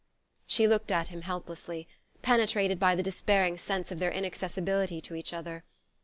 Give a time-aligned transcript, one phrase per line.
[0.47, 1.87] She looked at him helplessly,
[2.23, 5.63] penetrated by the despairing sense of their inaccessibility to each other.